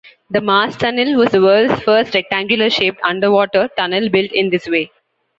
[0.31, 4.89] The Maastunnel was the world's first rectangular shaped underwater tunnel built in this way.